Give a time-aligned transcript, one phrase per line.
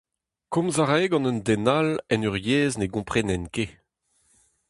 [0.51, 3.71] Komz a rae gant un den all en ur yezh ne gomprenen ket.